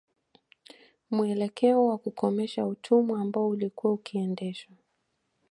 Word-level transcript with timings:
Muelekeo 1.11 1.85
wa 1.87 1.97
kukomesha 1.97 2.65
utumwa 2.65 3.21
ambao 3.21 3.47
ulikuwa 3.49 3.93
ukiendeshwa 3.93 4.75